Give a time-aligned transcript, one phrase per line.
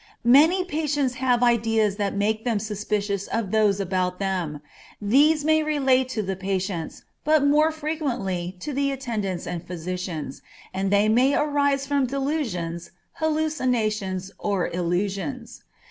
[0.25, 4.61] Many patients have ideas that make them suspicious of those about them;
[4.99, 10.41] these may relate to the patients, but more frequently to the attendants and physicians,
[10.73, 15.61] and they may arise from delusions, hallucinations or illusions.